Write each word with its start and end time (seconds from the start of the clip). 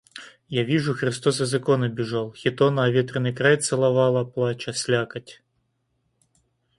Я 0.49 0.63
вижу, 0.63 0.95
Христос 0.95 1.41
из 1.41 1.53
иконы 1.53 1.87
бежал, 1.87 2.33
хитона 2.33 2.85
оветренный 2.85 3.35
край 3.35 3.57
целовала, 3.57 4.25
плача, 4.25 4.73
слякоть. 4.73 5.43